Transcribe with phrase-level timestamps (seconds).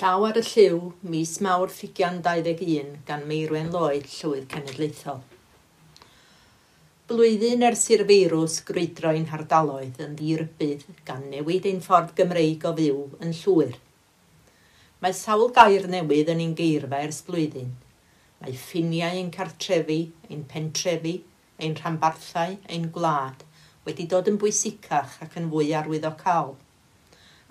[0.00, 0.76] Llaw ar y lliw,
[1.12, 5.18] mis Mawrth 21 gan Meirwen Lloyd, Llywydd Cenedlaethol.
[7.10, 13.02] Blwyddyn ers i'r feirws grwydroi'n hardaloedd yn ddirbydd gan newid ein ffordd Gymreig o fyw
[13.26, 13.76] yn llwyr.
[15.04, 17.76] Mae sawl gair newydd yn ein geirfa ers blwyddyn.
[18.40, 21.18] Mae ffiniau ein cartrefi, ein pentrefi,
[21.60, 23.44] ein rhanbarthau, ein gwlad
[23.84, 26.56] wedi dod yn bwysicach ac yn fwy arwyddocaol.
[26.56, 26.69] cael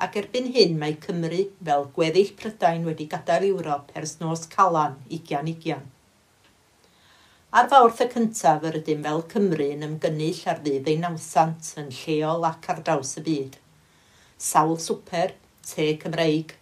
[0.05, 5.73] ac erbyn hyn mae Cymru fel gweddill Prydain wedi gadael Ewrop ers nos Calan 20
[7.59, 11.89] Ar fawrth y cyntaf yr ydym fel Cymru yn ymgynnull ar ddydd ei nawsant yn
[11.97, 13.57] lleol ac ar draws y byd.
[14.49, 15.33] Sawl swper,
[15.67, 16.53] te Cymreig,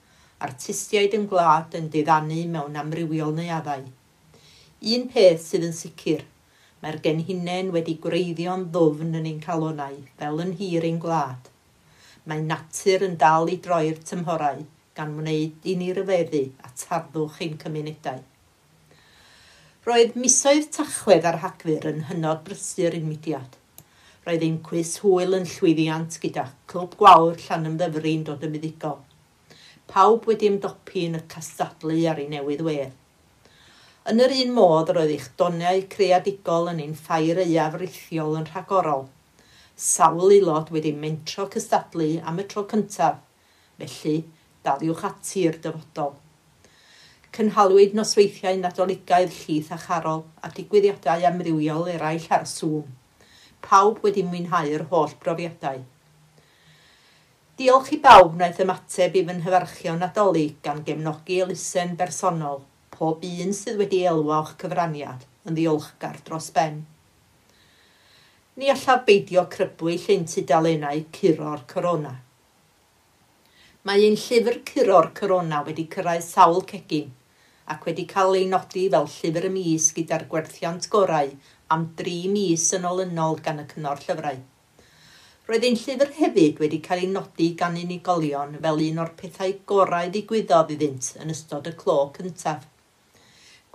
[0.48, 3.84] artistiaid yn gwlad yn diddannu mewn amrywiol neuaddau.
[4.96, 6.26] Un peth sydd yn sicr,
[6.82, 11.52] mae'r genhinen wedi gwreiddio'n ddwfn yn ein calonau fel yn hir ein gwlad–
[12.28, 14.66] mae natur yn dal i droi'r tymhorau
[14.98, 18.20] gan wneud i ni ryfeddu a tarddwch ein cymunedau.
[19.88, 23.56] Roedd misoedd tachwedd ar hagfyr yn hynod brysur i'n mudiad.
[24.28, 29.00] Roedd ein cwys hwyl yn llwyddiant gyda clwb gwawr llan ymddyfru'n dod y muddigol.
[29.88, 32.96] Pawb wedi ymdopi yn y castadlu ar ei newydd wedd.
[34.12, 39.08] Yn yr un modd roedd eich doniau creadigol yn ein ffair eiaf rithiol yn rhagorol–
[39.78, 43.20] sawl aelod wedi mentro cystadlu am y tro cyntaf,
[43.78, 44.16] felly
[44.66, 46.16] daliwch ati'r dyfodol.
[47.38, 52.90] Cynhalwyd nosweithiau nadoligaidd llith a charol a digwyddiadau amrywiol eraill ar Zoom.
[53.62, 55.86] Pawb wedi mwynhau'r holl brofiadau.
[57.62, 62.64] Diolch i bawb wnaeth ymateb i fy nhyfarchion nadolig gan gefnogi elusen bersonol,
[62.98, 66.86] pob un sydd wedi elwa o'ch cyfraniad yn ddiolchgar dros ben
[68.58, 72.14] ni allaf beidio crybwyll ein tudalennau curo'r corona.
[73.86, 77.12] Mae ein llyfr curo'r corona wedi cyrraedd sawl cegin
[77.74, 81.30] ac wedi cael ei nodi fel llyfr y mis gyda'r gwerthiant gorau
[81.76, 84.42] am dri mis yn olynol gan y cynnor llyfrau.
[85.48, 90.10] Roedd ein llyfr hefyd wedi cael ei nodi gan unigolion fel un o'r pethau gorau
[90.16, 92.66] ddigwyddodd iddynt yn ystod y clo cyntaf.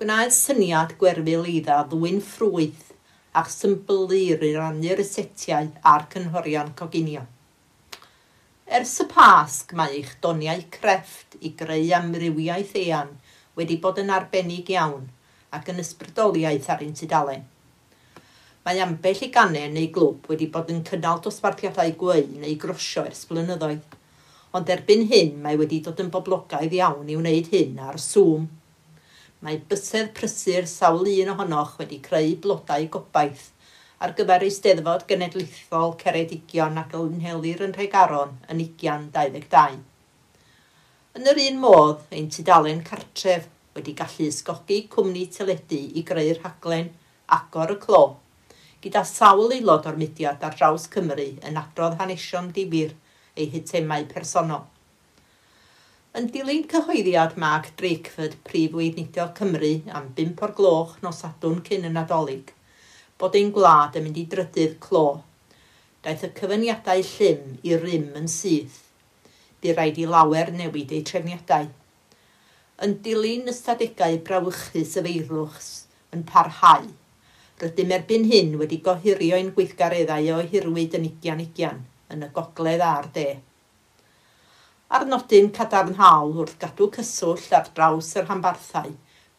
[0.00, 2.91] Gwnaed syniad gwerfil iddo ddwy'n ffrwyth
[3.32, 7.22] a symbolir i rannu'r setiau a'r cynhorion coginio.
[8.72, 13.14] Ers y pasg mae eich doniau crefft i greu amrywiaeth ean
[13.56, 15.08] wedi bod yn arbennig iawn
[15.56, 17.42] ac yn ysbrydoliaeth ar un tudalen.
[18.64, 23.24] Mae ambell i ganau neu glwb wedi bod yn cynnal dosbarthiadau gweu neu grosio ers
[23.28, 23.96] blynyddoedd,
[24.56, 28.46] ond erbyn hyn mae wedi dod yn boblogaidd iawn i wneud hyn ar Zoom.
[29.42, 33.48] Mae bysedd prysur sawl un ohonoch wedi creu blodau gobaith
[34.06, 39.80] ar gyfer Eisteddfod Genedlaethol Ceredigion ac Ynhelir yn Rhegaron yn 2022.
[41.18, 46.92] Yn yr un modd, ein tudalen cartref wedi gallu ysgogi cwmni teledu i greu rhaglen
[47.38, 48.02] agor y clo,
[48.84, 52.94] gyda sawl aelod o'r mudiad ar draws Cymru yn adrodd hanesion difyr
[53.34, 54.68] eu hitemau personol.
[56.12, 61.86] Yn dilyn cyhoeddiad Mark Drakeford, prif weidnidio Cymru am 5 o'r gloch nos adwn cyn
[61.88, 62.50] y nadolig,
[63.16, 65.22] bod ein gwlad yn mynd i drydydd clo.
[66.04, 68.74] Daeth y cyfyniadau llym i rym yn syth.
[69.64, 71.70] Bu rhaid i lawer newid eu trefniadau.
[72.84, 75.70] Yn dilyn ystadegau brawychus y feirwchs
[76.12, 76.90] yn parhau,
[77.62, 81.80] rydym erbyn hyn wedi gohirio ein gweithgareddau o hirwyd yn ugian ugian
[82.12, 83.26] yn y gogledd a'r de
[84.96, 88.90] a'r nodyn cadarnhaol wrth gadw cyswll ar draws yr hanbarthau,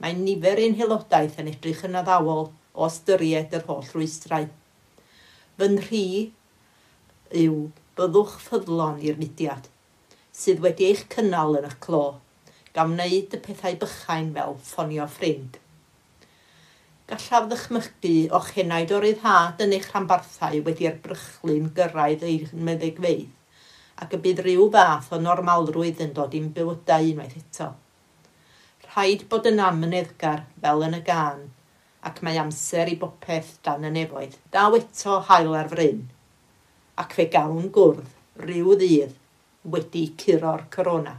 [0.01, 4.47] mae nifer ein helodaeth yn edrych yn addawol o ystyried yr holl rwystrau.
[5.59, 6.07] Fy nhri
[7.43, 7.59] yw
[7.99, 9.67] byddwch ffyddlon i'r mudiad,
[10.39, 12.01] sydd wedi eich cynnal yn y clo,
[12.73, 15.61] gan wneud y pethau bychain fel ffonio ffrind.
[17.11, 23.29] Gallaf ddychmygu o'ch henaid o ryddhad yn eich rhanbarthau wedi erbrychlu'n gyrraedd eich meddygfeidd
[24.03, 27.69] ac y bydd rhyw fath o normalrwydd yn dod i'n bywydau unwaith eto.
[28.89, 31.45] Rhaid bod yn amyneddgar fel yn y gân,
[32.03, 36.03] ac mae amser i bopeth dan y nefoedd, daw eto hael ar fryn,
[36.99, 39.15] ac fe gawn gwrdd rhyw ddydd
[39.75, 41.15] wedi curo'r corona.